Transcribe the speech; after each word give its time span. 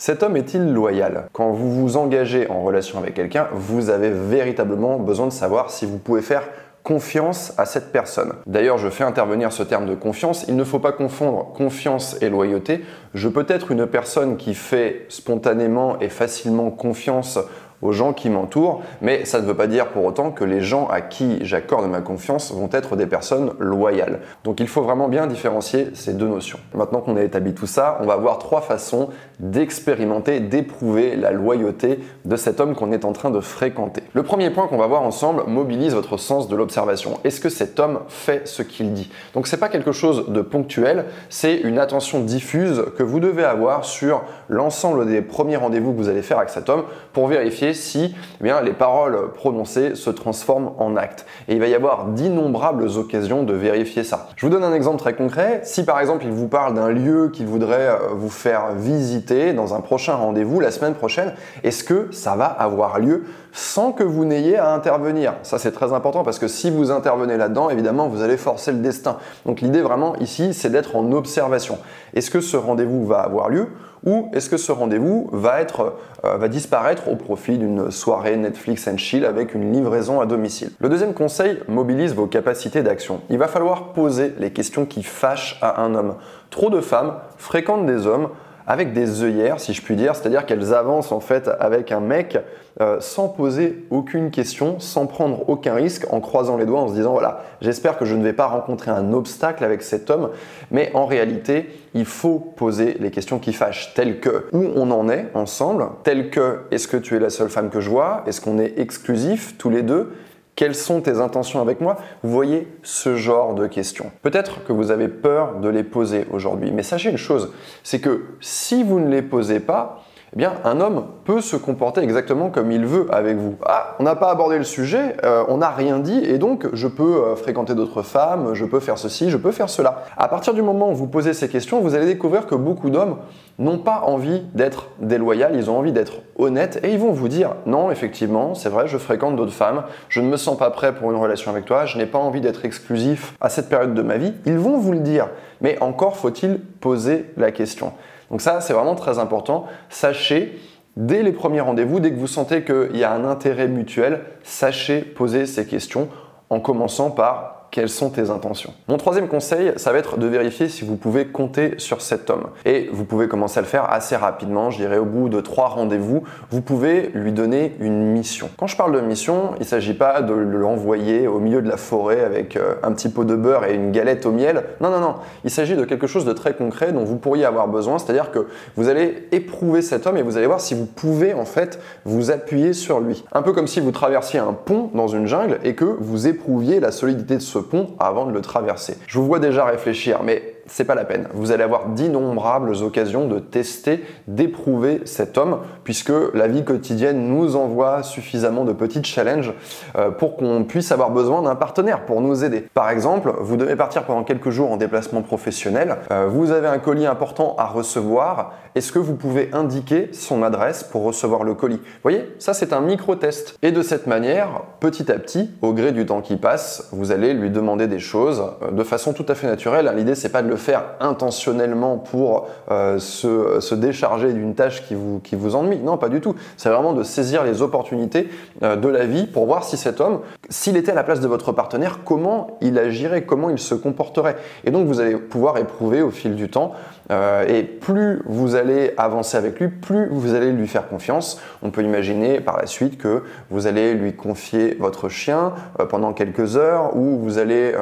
Cet 0.00 0.22
homme 0.22 0.36
est-il 0.36 0.72
loyal? 0.72 1.28
Quand 1.32 1.50
vous 1.50 1.72
vous 1.72 1.96
engagez 1.96 2.48
en 2.48 2.62
relation 2.62 3.00
avec 3.00 3.14
quelqu'un, 3.14 3.48
vous 3.52 3.90
avez 3.90 4.10
véritablement 4.10 5.00
besoin 5.00 5.26
de 5.26 5.32
savoir 5.32 5.70
si 5.70 5.86
vous 5.86 5.98
pouvez 5.98 6.22
faire 6.22 6.44
confiance 6.84 7.52
à 7.58 7.66
cette 7.66 7.90
personne. 7.90 8.32
D'ailleurs, 8.46 8.78
je 8.78 8.90
fais 8.90 9.02
intervenir 9.02 9.52
ce 9.52 9.64
terme 9.64 9.86
de 9.86 9.96
confiance. 9.96 10.44
Il 10.46 10.54
ne 10.54 10.62
faut 10.62 10.78
pas 10.78 10.92
confondre 10.92 11.52
confiance 11.52 12.16
et 12.22 12.30
loyauté. 12.30 12.84
Je 13.12 13.28
peux 13.28 13.44
être 13.48 13.72
une 13.72 13.88
personne 13.88 14.36
qui 14.36 14.54
fait 14.54 15.04
spontanément 15.08 15.98
et 15.98 16.10
facilement 16.10 16.70
confiance 16.70 17.40
aux 17.82 17.92
gens 17.92 18.12
qui 18.12 18.30
m'entourent, 18.30 18.82
mais 19.00 19.24
ça 19.24 19.40
ne 19.40 19.46
veut 19.46 19.54
pas 19.54 19.66
dire 19.66 19.88
pour 19.88 20.04
autant 20.04 20.30
que 20.30 20.44
les 20.44 20.60
gens 20.60 20.88
à 20.88 21.00
qui 21.00 21.38
j'accorde 21.42 21.88
ma 21.88 22.00
confiance 22.00 22.52
vont 22.52 22.68
être 22.72 22.96
des 22.96 23.06
personnes 23.06 23.52
loyales. 23.58 24.20
Donc 24.44 24.60
il 24.60 24.68
faut 24.68 24.82
vraiment 24.82 25.08
bien 25.08 25.26
différencier 25.26 25.90
ces 25.94 26.14
deux 26.14 26.26
notions. 26.26 26.58
Maintenant 26.74 27.00
qu'on 27.00 27.16
a 27.16 27.22
établi 27.22 27.54
tout 27.54 27.66
ça, 27.66 27.98
on 28.00 28.06
va 28.06 28.16
voir 28.16 28.38
trois 28.38 28.60
façons 28.60 29.10
d'expérimenter, 29.40 30.40
d'éprouver 30.40 31.16
la 31.16 31.30
loyauté 31.30 32.00
de 32.24 32.36
cet 32.36 32.60
homme 32.60 32.74
qu'on 32.74 32.92
est 32.92 33.04
en 33.04 33.12
train 33.12 33.30
de 33.30 33.40
fréquenter. 33.40 34.02
Le 34.12 34.22
premier 34.22 34.50
point 34.50 34.66
qu'on 34.66 34.78
va 34.78 34.86
voir 34.86 35.02
ensemble 35.02 35.44
mobilise 35.46 35.94
votre 35.94 36.16
sens 36.16 36.48
de 36.48 36.56
l'observation. 36.56 37.18
Est-ce 37.24 37.40
que 37.40 37.48
cet 37.48 37.78
homme 37.78 38.00
fait 38.08 38.46
ce 38.48 38.62
qu'il 38.62 38.92
dit? 38.92 39.10
Donc 39.34 39.46
c'est 39.46 39.56
pas 39.56 39.68
quelque 39.68 39.92
chose 39.92 40.28
de 40.28 40.40
ponctuel, 40.40 41.04
c'est 41.28 41.56
une 41.56 41.78
attention 41.78 42.20
diffuse 42.20 42.84
que 42.96 43.02
vous 43.02 43.20
devez 43.20 43.44
avoir 43.44 43.84
sur 43.84 44.22
l'ensemble 44.48 45.06
des 45.06 45.22
premiers 45.22 45.56
rendez-vous 45.56 45.92
que 45.92 45.98
vous 45.98 46.08
allez 46.08 46.22
faire 46.22 46.38
avec 46.38 46.50
cet 46.50 46.68
homme 46.68 46.84
pour 47.12 47.28
vérifier 47.28 47.67
si 47.74 48.14
eh 48.40 48.44
bien, 48.44 48.60
les 48.60 48.72
paroles 48.72 49.32
prononcées 49.32 49.94
se 49.94 50.10
transforment 50.10 50.72
en 50.78 50.96
actes. 50.96 51.26
Et 51.48 51.54
il 51.54 51.60
va 51.60 51.66
y 51.66 51.74
avoir 51.74 52.06
d'innombrables 52.06 52.88
occasions 52.96 53.42
de 53.42 53.52
vérifier 53.52 54.04
ça. 54.04 54.28
Je 54.36 54.46
vous 54.46 54.52
donne 54.52 54.64
un 54.64 54.74
exemple 54.74 54.98
très 54.98 55.14
concret. 55.14 55.60
Si 55.64 55.84
par 55.84 56.00
exemple 56.00 56.24
il 56.24 56.32
vous 56.32 56.48
parle 56.48 56.74
d'un 56.74 56.90
lieu 56.90 57.30
qu'il 57.32 57.46
voudrait 57.46 57.88
euh, 57.88 57.98
vous 58.12 58.30
faire 58.30 58.72
visiter 58.74 59.52
dans 59.52 59.74
un 59.74 59.80
prochain 59.80 60.14
rendez-vous 60.14 60.60
la 60.60 60.70
semaine 60.70 60.94
prochaine, 60.94 61.32
est-ce 61.64 61.84
que 61.84 62.08
ça 62.12 62.36
va 62.36 62.46
avoir 62.46 62.98
lieu 62.98 63.24
sans 63.52 63.92
que 63.92 64.04
vous 64.04 64.24
n'ayez 64.24 64.56
à 64.56 64.72
intervenir? 64.72 65.34
Ça 65.42 65.58
c'est 65.58 65.72
très 65.72 65.92
important 65.92 66.22
parce 66.22 66.38
que 66.38 66.48
si 66.48 66.70
vous 66.70 66.90
intervenez 66.90 67.36
là-dedans, 67.36 67.70
évidemment 67.70 68.08
vous 68.08 68.22
allez 68.22 68.36
forcer 68.36 68.72
le 68.72 68.78
destin. 68.78 69.18
Donc 69.46 69.60
l'idée 69.60 69.82
vraiment 69.82 70.16
ici 70.16 70.54
c'est 70.54 70.70
d'être 70.70 70.96
en 70.96 71.12
observation. 71.12 71.78
Est-ce 72.14 72.30
que 72.30 72.40
ce 72.40 72.56
rendez-vous 72.56 73.06
va 73.06 73.20
avoir 73.20 73.48
lieu 73.48 73.68
ou 74.04 74.28
est-ce 74.32 74.48
que 74.50 74.56
ce 74.56 74.72
rendez-vous 74.72 75.30
euh, 75.32 76.36
va 76.36 76.48
disparaître 76.48 77.08
au 77.08 77.16
profit 77.16 77.58
d'une 77.58 77.90
soirée 77.90 78.36
Netflix 78.36 78.88
and 78.88 78.98
chill 78.98 79.24
avec 79.24 79.54
une 79.54 79.72
livraison 79.72 80.20
à 80.20 80.26
domicile? 80.26 80.70
Le 80.80 80.88
deuxième 80.88 81.14
conseil 81.14 81.58
mobilise 81.68 82.14
vos 82.14 82.26
capacités 82.26 82.82
d'action. 82.82 83.20
Il 83.30 83.38
va 83.38 83.48
falloir 83.48 83.92
poser 83.92 84.34
les 84.38 84.50
questions 84.50 84.86
qui 84.86 85.02
fâchent 85.02 85.58
à 85.62 85.82
un 85.82 85.94
homme. 85.94 86.14
Trop 86.50 86.70
de 86.70 86.80
femmes 86.80 87.14
fréquentent 87.36 87.86
des 87.86 88.06
hommes 88.06 88.28
avec 88.68 88.92
des 88.92 89.22
œillères, 89.22 89.60
si 89.60 89.72
je 89.72 89.80
puis 89.80 89.96
dire, 89.96 90.14
c'est-à-dire 90.14 90.44
qu'elles 90.44 90.74
avancent 90.74 91.10
en 91.10 91.20
fait 91.20 91.50
avec 91.58 91.90
un 91.90 92.00
mec 92.00 92.38
euh, 92.82 92.98
sans 93.00 93.28
poser 93.28 93.86
aucune 93.90 94.30
question, 94.30 94.78
sans 94.78 95.06
prendre 95.06 95.48
aucun 95.48 95.72
risque, 95.72 96.06
en 96.12 96.20
croisant 96.20 96.58
les 96.58 96.66
doigts, 96.66 96.80
en 96.80 96.88
se 96.88 96.92
disant 96.92 97.12
voilà, 97.12 97.44
j'espère 97.62 97.96
que 97.96 98.04
je 98.04 98.14
ne 98.14 98.22
vais 98.22 98.34
pas 98.34 98.46
rencontrer 98.46 98.90
un 98.90 99.14
obstacle 99.14 99.64
avec 99.64 99.82
cet 99.82 100.10
homme, 100.10 100.28
mais 100.70 100.90
en 100.92 101.06
réalité, 101.06 101.70
il 101.94 102.04
faut 102.04 102.38
poser 102.38 102.98
les 103.00 103.10
questions 103.10 103.38
qui 103.38 103.54
fâchent, 103.54 103.94
telles 103.94 104.20
que 104.20 104.48
où 104.52 104.66
on 104.76 104.90
en 104.90 105.08
est 105.08 105.28
ensemble, 105.32 105.86
telles 106.04 106.28
que 106.28 106.60
est-ce 106.70 106.86
que 106.86 106.98
tu 106.98 107.16
es 107.16 107.18
la 107.18 107.30
seule 107.30 107.48
femme 107.48 107.70
que 107.70 107.80
je 107.80 107.88
vois, 107.88 108.22
est-ce 108.26 108.42
qu'on 108.42 108.58
est 108.58 108.78
exclusif 108.78 109.56
tous 109.56 109.70
les 109.70 109.82
deux, 109.82 110.12
quelles 110.58 110.74
sont 110.74 111.00
tes 111.00 111.20
intentions 111.20 111.60
avec 111.60 111.80
moi? 111.80 111.98
Vous 112.24 112.32
voyez 112.32 112.66
ce 112.82 113.14
genre 113.14 113.54
de 113.54 113.68
questions. 113.68 114.10
Peut-être 114.22 114.64
que 114.64 114.72
vous 114.72 114.90
avez 114.90 115.06
peur 115.06 115.60
de 115.60 115.68
les 115.68 115.84
poser 115.84 116.26
aujourd'hui, 116.32 116.72
mais 116.72 116.82
sachez 116.82 117.10
une 117.10 117.16
chose, 117.16 117.52
c'est 117.84 118.00
que 118.00 118.24
si 118.40 118.82
vous 118.82 118.98
ne 118.98 119.08
les 119.08 119.22
posez 119.22 119.60
pas, 119.60 120.02
eh 120.34 120.36
bien, 120.36 120.54
un 120.64 120.80
homme 120.80 121.06
peut 121.24 121.40
se 121.40 121.56
comporter 121.56 122.02
exactement 122.02 122.50
comme 122.50 122.70
il 122.70 122.84
veut 122.84 123.06
avec 123.10 123.36
vous. 123.36 123.56
Ah, 123.64 123.96
on 123.98 124.02
n'a 124.02 124.14
pas 124.14 124.30
abordé 124.30 124.58
le 124.58 124.64
sujet, 124.64 125.16
euh, 125.24 125.44
on 125.48 125.58
n'a 125.58 125.70
rien 125.70 125.98
dit, 125.98 126.22
et 126.24 126.38
donc 126.38 126.66
je 126.72 126.86
peux 126.86 127.24
euh, 127.24 127.36
fréquenter 127.36 127.74
d'autres 127.74 128.02
femmes, 128.02 128.52
je 128.52 128.64
peux 128.66 128.80
faire 128.80 128.98
ceci, 128.98 129.30
je 129.30 129.38
peux 129.38 129.52
faire 129.52 129.70
cela. 129.70 130.04
À 130.16 130.28
partir 130.28 130.52
du 130.52 130.60
moment 130.60 130.90
où 130.90 130.94
vous 130.94 131.06
posez 131.06 131.32
ces 131.32 131.48
questions, 131.48 131.80
vous 131.80 131.94
allez 131.94 132.06
découvrir 132.06 132.46
que 132.46 132.54
beaucoup 132.54 132.90
d'hommes 132.90 133.16
n'ont 133.58 133.78
pas 133.78 134.02
envie 134.04 134.42
d'être 134.54 134.88
déloyaux, 135.00 135.48
ils 135.54 135.70
ont 135.70 135.78
envie 135.78 135.92
d'être 135.92 136.20
honnêtes, 136.36 136.78
et 136.82 136.92
ils 136.92 136.98
vont 136.98 137.12
vous 137.12 137.28
dire 137.28 137.54
non, 137.64 137.90
effectivement, 137.90 138.54
c'est 138.54 138.68
vrai, 138.68 138.86
je 138.86 138.98
fréquente 138.98 139.36
d'autres 139.36 139.52
femmes, 139.52 139.84
je 140.08 140.20
ne 140.20 140.28
me 140.28 140.36
sens 140.36 140.58
pas 140.58 140.70
prêt 140.70 140.94
pour 140.94 141.10
une 141.10 141.16
relation 141.16 141.50
avec 141.50 141.64
toi, 141.64 141.86
je 141.86 141.96
n'ai 141.96 142.06
pas 142.06 142.18
envie 142.18 142.40
d'être 142.40 142.64
exclusif 142.64 143.34
à 143.40 143.48
cette 143.48 143.68
période 143.68 143.94
de 143.94 144.02
ma 144.02 144.18
vie. 144.18 144.34
Ils 144.44 144.58
vont 144.58 144.76
vous 144.76 144.92
le 144.92 145.00
dire, 145.00 145.28
mais 145.60 145.78
encore 145.80 146.16
faut-il 146.16 146.58
poser 146.58 147.26
la 147.36 147.50
question. 147.50 147.92
Donc 148.30 148.40
ça, 148.40 148.60
c'est 148.60 148.72
vraiment 148.72 148.94
très 148.94 149.18
important. 149.18 149.66
Sachez, 149.88 150.58
dès 150.96 151.22
les 151.22 151.32
premiers 151.32 151.60
rendez-vous, 151.60 152.00
dès 152.00 152.10
que 152.10 152.18
vous 152.18 152.26
sentez 152.26 152.64
qu'il 152.64 152.96
y 152.96 153.04
a 153.04 153.12
un 153.12 153.24
intérêt 153.24 153.68
mutuel, 153.68 154.20
sachez 154.42 155.00
poser 155.00 155.46
ces 155.46 155.66
questions 155.66 156.08
en 156.50 156.60
commençant 156.60 157.10
par 157.10 157.57
quelles 157.70 157.88
sont 157.88 158.10
tes 158.10 158.30
intentions. 158.30 158.72
Mon 158.88 158.96
troisième 158.96 159.28
conseil, 159.28 159.72
ça 159.76 159.92
va 159.92 159.98
être 159.98 160.18
de 160.18 160.26
vérifier 160.26 160.68
si 160.68 160.84
vous 160.84 160.96
pouvez 160.96 161.26
compter 161.26 161.74
sur 161.78 162.00
cet 162.00 162.30
homme. 162.30 162.48
Et 162.64 162.88
vous 162.92 163.04
pouvez 163.04 163.28
commencer 163.28 163.58
à 163.58 163.62
le 163.62 163.68
faire 163.68 163.90
assez 163.90 164.16
rapidement, 164.16 164.70
je 164.70 164.78
dirais 164.78 164.98
au 164.98 165.04
bout 165.04 165.28
de 165.28 165.40
trois 165.40 165.68
rendez-vous, 165.68 166.22
vous 166.50 166.60
pouvez 166.60 167.10
lui 167.14 167.32
donner 167.32 167.76
une 167.80 168.12
mission. 168.12 168.50
Quand 168.56 168.66
je 168.66 168.76
parle 168.76 168.94
de 168.94 169.00
mission, 169.00 169.52
il 169.56 169.60
ne 169.60 169.64
s'agit 169.64 169.94
pas 169.94 170.22
de 170.22 170.32
l'envoyer 170.32 171.26
au 171.26 171.38
milieu 171.40 171.62
de 171.62 171.68
la 171.68 171.76
forêt 171.76 172.24
avec 172.24 172.56
euh, 172.56 172.74
un 172.82 172.92
petit 172.92 173.08
pot 173.08 173.24
de 173.24 173.34
beurre 173.34 173.64
et 173.64 173.74
une 173.74 173.92
galette 173.92 174.26
au 174.26 174.32
miel. 174.32 174.64
Non, 174.80 174.90
non, 174.90 175.00
non. 175.00 175.14
Il 175.44 175.50
s'agit 175.50 175.76
de 175.76 175.84
quelque 175.84 176.06
chose 176.06 176.24
de 176.24 176.32
très 176.32 176.54
concret 176.54 176.92
dont 176.92 177.04
vous 177.04 177.16
pourriez 177.16 177.44
avoir 177.44 177.68
besoin, 177.68 177.98
c'est-à-dire 177.98 178.30
que 178.30 178.46
vous 178.76 178.88
allez 178.88 179.28
éprouver 179.32 179.82
cet 179.82 180.06
homme 180.06 180.16
et 180.16 180.22
vous 180.22 180.36
allez 180.36 180.46
voir 180.46 180.60
si 180.60 180.74
vous 180.74 180.86
pouvez 180.86 181.34
en 181.34 181.44
fait 181.44 181.80
vous 182.04 182.30
appuyer 182.30 182.72
sur 182.72 183.00
lui. 183.00 183.24
Un 183.32 183.42
peu 183.42 183.52
comme 183.52 183.66
si 183.66 183.80
vous 183.80 183.90
traversiez 183.90 184.38
un 184.38 184.52
pont 184.52 184.90
dans 184.94 185.08
une 185.08 185.26
jungle 185.26 185.58
et 185.64 185.74
que 185.74 185.84
vous 185.84 186.26
éprouviez 186.26 186.80
la 186.80 186.92
solidité 186.92 187.36
de 187.36 187.42
ce 187.42 187.57
pont 187.58 187.90
avant 187.98 188.26
de 188.26 188.32
le 188.32 188.40
traverser. 188.40 188.96
Je 189.06 189.18
vous 189.18 189.26
vois 189.26 189.38
déjà 189.38 189.64
réfléchir, 189.64 190.22
mais 190.22 190.57
c'est 190.68 190.84
pas 190.84 190.94
la 190.94 191.04
peine. 191.04 191.28
Vous 191.34 191.52
allez 191.52 191.62
avoir 191.62 191.88
d'innombrables 191.88 192.74
occasions 192.82 193.26
de 193.26 193.38
tester, 193.38 194.04
d'éprouver 194.26 195.02
cet 195.04 195.38
homme, 195.38 195.58
puisque 195.84 196.12
la 196.34 196.46
vie 196.46 196.64
quotidienne 196.64 197.28
nous 197.28 197.56
envoie 197.56 198.02
suffisamment 198.02 198.64
de 198.64 198.72
petits 198.72 199.02
challenges 199.04 199.52
euh, 199.96 200.10
pour 200.10 200.36
qu'on 200.36 200.64
puisse 200.64 200.92
avoir 200.92 201.10
besoin 201.10 201.42
d'un 201.42 201.54
partenaire 201.54 202.04
pour 202.04 202.20
nous 202.20 202.44
aider. 202.44 202.66
Par 202.74 202.90
exemple, 202.90 203.32
vous 203.40 203.56
devez 203.56 203.76
partir 203.76 204.04
pendant 204.04 204.24
quelques 204.24 204.50
jours 204.50 204.70
en 204.70 204.76
déplacement 204.76 205.22
professionnel, 205.22 205.96
euh, 206.10 206.26
vous 206.28 206.50
avez 206.50 206.68
un 206.68 206.78
colis 206.78 207.06
important 207.06 207.54
à 207.58 207.66
recevoir, 207.66 208.52
est-ce 208.74 208.92
que 208.92 208.98
vous 208.98 209.14
pouvez 209.14 209.50
indiquer 209.52 210.10
son 210.12 210.42
adresse 210.42 210.84
pour 210.84 211.02
recevoir 211.02 211.44
le 211.44 211.54
colis? 211.54 211.76
Vous 211.76 212.02
voyez, 212.02 212.34
ça 212.38 212.54
c'est 212.54 212.72
un 212.72 212.80
micro-test. 212.80 213.58
Et 213.62 213.72
de 213.72 213.82
cette 213.82 214.06
manière, 214.06 214.62
petit 214.80 215.10
à 215.10 215.18
petit, 215.18 215.50
au 215.62 215.72
gré 215.72 215.92
du 215.92 216.06
temps 216.06 216.20
qui 216.20 216.36
passe, 216.36 216.88
vous 216.92 217.12
allez 217.12 217.34
lui 217.34 217.50
demander 217.50 217.86
des 217.86 217.98
choses 217.98 218.42
euh, 218.62 218.70
de 218.70 218.82
façon 218.82 219.12
tout 219.12 219.26
à 219.28 219.34
fait 219.34 219.46
naturelle. 219.46 219.92
L'idée 219.96 220.14
c'est 220.14 220.28
pas 220.28 220.42
de 220.42 220.48
le 220.48 220.56
faire 220.58 220.84
intentionnellement 221.00 221.96
pour 221.96 222.48
euh, 222.70 222.98
se, 222.98 223.74
décharger 223.74 224.32
d'une 224.32 224.54
tâche 224.54 224.82
qui 224.86 224.94
vous, 224.94 225.56
ennuie. 225.56 225.78
Non, 225.78 225.96
pas 225.96 226.08
du 226.08 226.20
tout. 226.20 226.34
C'est 226.56 226.68
vraiment 226.68 226.92
de 226.92 227.02
saisir 227.02 227.44
les 227.44 227.62
opportunités 227.62 228.28
euh, 228.62 228.76
de 228.76 228.88
la 228.88 229.06
vie 229.06 229.26
pour 229.26 229.46
voir 229.46 229.64
si 229.64 229.76
cet 229.76 230.00
homme, 230.00 230.20
s'il 230.48 230.76
était 230.76 230.92
à 230.92 230.94
la 230.94 231.04
place 231.04 231.20
de 231.20 231.28
votre 231.28 231.52
partenaire, 231.52 232.00
comment 232.04 232.58
il 232.60 232.78
agirait, 232.78 233.22
comment 233.22 233.50
il 233.50 233.58
se 233.58 233.74
comporterait. 233.74 234.36
Et 234.64 234.70
donc 234.70 234.86
vous 234.86 235.00
allez 235.00 235.16
pouvoir 235.16 235.56
éprouver 235.58 236.02
au 236.02 236.10
fil 236.10 236.34
du 236.34 236.48
temps. 236.48 236.72
Euh, 237.10 237.46
et 237.46 237.62
plus 237.62 238.22
vous 238.26 238.54
allez 238.54 238.92
avancer 238.96 239.36
avec 239.36 239.58
lui, 239.60 239.68
plus 239.68 240.08
vous 240.10 240.34
allez 240.34 240.52
lui 240.52 240.66
faire 240.66 240.88
confiance. 240.88 241.40
On 241.62 241.70
peut 241.70 241.82
imaginer 241.82 242.40
par 242.40 242.58
la 242.58 242.66
suite 242.66 242.98
que 242.98 243.22
vous 243.50 243.66
allez 243.66 243.94
lui 243.94 244.14
confier 244.14 244.76
votre 244.78 245.08
chien 245.08 245.52
pendant 245.88 246.12
quelques 246.12 246.56
heures 246.56 246.96
ou 246.96 247.18
vous 247.18 247.38
allez 247.38 247.74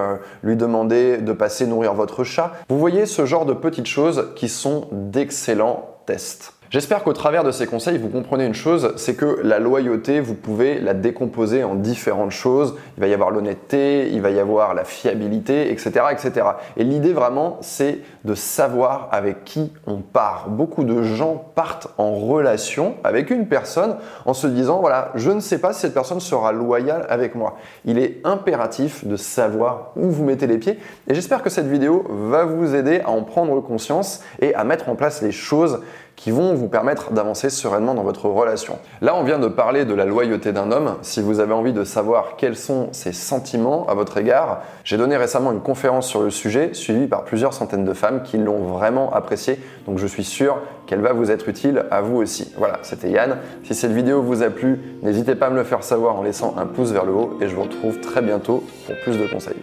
lui 0.43 0.57
demander 0.57 1.19
de 1.19 1.33
passer 1.33 1.67
nourrir 1.67 1.95
votre 1.95 2.25
chat. 2.25 2.53
Vous 2.69 2.79
voyez 2.79 3.07
ce 3.07 3.27
genre 3.27 3.47
de 3.47 3.53
petites 3.53 3.87
choses 3.87 4.33
qui 4.37 4.49
sont 4.49 4.89
d'excellents 4.93 5.97
tests. 6.07 6.56
J'espère 6.69 7.05
qu'au 7.05 7.13
travers 7.13 7.45
de 7.45 7.53
ces 7.53 7.65
conseils, 7.65 7.97
vous 7.97 8.09
comprenez 8.09 8.45
une 8.45 8.55
chose, 8.55 8.93
c'est 8.97 9.15
que 9.15 9.39
la 9.45 9.61
loyauté, 9.61 10.19
vous 10.19 10.35
pouvez 10.35 10.81
la 10.81 10.95
décomposer 10.95 11.63
en 11.63 11.77
différentes 11.77 12.33
choses. 12.33 12.75
Il 12.97 13.03
va 13.03 13.07
y 13.07 13.15
avoir 13.15 13.31
l'honnêteté, 13.31 14.09
il 14.11 14.21
va 14.21 14.31
y 14.31 14.41
avoir 14.41 14.75
la 14.75 14.85
fiabilité, 14.85 15.71
etc. 15.71 16.07
etc. 16.11 16.45
Et 16.77 16.83
l'idée 16.83 17.13
vraiment, 17.13 17.59
c'est 17.61 18.01
de 18.25 18.35
savoir 18.35 19.09
avec 19.13 19.45
qui 19.45 19.73
on 19.87 19.99
part. 19.99 20.49
Beaucoup 20.49 20.83
de 20.83 21.03
gens 21.03 21.53
partent 21.55 21.87
en 21.99 22.17
relation 22.17 22.97
avec 23.05 23.31
une 23.31 23.47
personne 23.47 23.97
en 24.25 24.35
se 24.35 24.49
disant, 24.49 24.81
voilà, 24.81 25.13
je 25.15 25.31
ne 25.31 25.39
sais 25.39 25.61
pas 25.61 25.73
si 25.73 25.83
cette 25.83 25.95
personne 25.95 26.19
sera 26.19 26.51
loyale 26.51 27.07
avec 27.09 27.37
moi. 27.37 27.59
Il 27.85 27.97
est 27.97 28.21
impératif 28.25 29.07
de 29.07 29.17
savoir 29.17 29.93
où 29.95 30.11
vous 30.11 30.25
mettez 30.25 30.49
les 30.49 30.59
pieds. 30.59 30.81
Et 31.07 31.15
j'espère 31.15 31.43
que 31.45 31.51
cette 31.51 31.69
vidéo 31.69 32.05
va 32.09 32.45
vous 32.45 32.75
aider 32.75 33.03
à 33.05 33.11
en 33.11 33.23
prendre 33.23 33.61
conscience 33.61 34.25
et 34.41 34.53
à 34.57 34.65
mettre 34.65 34.89
en 34.89 34.97
place 34.97 35.23
les 35.23 35.31
choses 35.31 35.81
qui 36.17 36.31
vont 36.31 36.55
vous 36.55 36.69
permettre 36.69 37.13
d'avancer 37.13 37.51
sereinement 37.51 37.95
dans 37.95 38.03
votre 38.03 38.29
relation. 38.29 38.79
Là, 39.03 39.15
on 39.15 39.23
vient 39.23 39.39
de 39.39 39.49
parler 39.49 39.85
de 39.85 39.95
la 39.95 40.07
loyauté 40.07 40.53
d'un 40.53 40.73
homme. 40.73 40.97
Si 41.03 41.21
vous 41.21 41.41
avez 41.41 41.53
envie 41.53 41.73
de 41.73 41.85
savoir 41.85 42.37
quels 42.37 42.57
sont 42.57 42.89
ses 42.93 43.13
sentiments 43.13 43.87
à 43.87 43.95
votre 43.95 44.17
égard, 44.17 44.63
j'ai 44.83 44.97
donné 44.97 45.17
récemment 45.17 45.53
une 45.53 45.61
conférence 45.61 46.09
sur 46.09 46.23
le 46.23 46.31
sujet, 46.31 46.71
suivie 46.73 47.07
par 47.07 47.25
plusieurs 47.25 47.53
centaines 47.53 47.85
de 47.85 47.93
femmes 47.93 48.23
qui 48.23 48.39
l'ont 48.39 48.65
vraiment 48.65 49.13
appréciée. 49.13 49.61
Donc 49.87 49.99
je 49.99 50.07
suis 50.07 50.25
sûr 50.25 50.59
qu'elle 50.87 51.01
va 51.01 51.13
vous 51.13 51.31
être 51.31 51.49
utile 51.49 51.85
à 51.91 52.01
vous 52.01 52.17
aussi. 52.17 52.53
Voilà, 52.57 52.79
c'était 52.83 53.11
Yann. 53.11 53.37
Si 53.65 53.75
cette 53.75 53.93
vidéo 53.93 54.23
vous 54.23 54.43
a 54.43 54.51
plu, 54.51 54.81
n'hésitez 55.03 55.35
pas 55.35 55.47
à 55.47 55.51
me 55.51 55.57
le 55.57 55.65
faire 55.65 55.85
savoir 55.85 56.17
en 56.17 56.23
laissant 56.23 56.55
un 56.57 56.67
pouce 56.67 56.93
vers 56.93 57.05
le 57.05 57.13
haut 57.13 57.39
et 57.41 57.49
je 57.49 57.55
vous 57.55 57.63
retrouve 57.63 58.01
très 58.01 58.23
bientôt 58.23 58.65
pour 58.87 58.97
plus 59.03 59.19
de 59.19 59.27
conseils. 59.27 59.63